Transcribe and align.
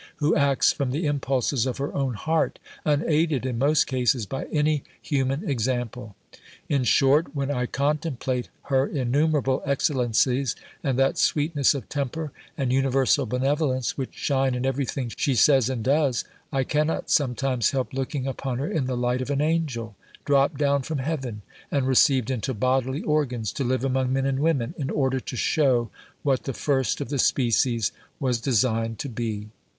who 0.15 0.35
acts 0.35 0.73
from 0.73 0.89
the 0.89 1.05
impulses 1.05 1.67
of 1.67 1.77
her 1.77 1.93
own 1.93 2.15
heart, 2.15 2.57
unaided 2.85 3.45
in 3.45 3.59
most 3.59 3.85
cases, 3.85 4.25
by 4.25 4.45
any 4.45 4.83
human 4.99 5.47
example. 5.47 6.15
In 6.67 6.85
short, 6.85 7.35
when 7.35 7.51
I 7.51 7.67
contemplate 7.67 8.49
her 8.63 8.87
innumerable 8.87 9.61
excellencies, 9.63 10.55
and 10.83 10.97
that 10.97 11.19
sweetness 11.19 11.75
of 11.75 11.87
temper, 11.87 12.31
and 12.57 12.73
universal 12.73 13.27
benevolence, 13.27 13.95
which 13.95 14.15
shine 14.15 14.55
in 14.55 14.65
every 14.65 14.85
thing 14.85 15.11
she 15.17 15.35
says 15.35 15.69
and 15.69 15.83
does, 15.83 16.23
I 16.51 16.63
cannot 16.63 17.11
sometimes 17.11 17.69
help 17.69 17.93
looking 17.93 18.25
upon 18.25 18.57
her 18.57 18.71
in 18.71 18.85
the 18.87 18.97
light 18.97 19.21
of 19.21 19.29
an 19.29 19.39
angel, 19.39 19.95
dropped 20.25 20.57
down 20.57 20.81
from 20.81 20.97
heaven, 20.97 21.43
and 21.69 21.85
received 21.87 22.31
into 22.31 22.55
bodily 22.55 23.03
organs, 23.03 23.51
to 23.53 23.63
live 23.63 23.85
among 23.85 24.11
men 24.11 24.25
and 24.25 24.39
women, 24.39 24.73
in 24.79 24.89
order 24.89 25.19
to 25.19 25.35
shew 25.37 25.91
what 26.23 26.45
the 26.45 26.53
first 26.53 27.01
of 27.01 27.09
the 27.09 27.19
species 27.19 27.91
was 28.19 28.41
designed 28.41 28.97
to 28.97 29.07
be. 29.09 29.49